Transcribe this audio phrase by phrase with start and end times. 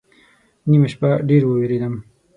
[0.69, 1.93] نیمه شپه ډېر ووېرېدم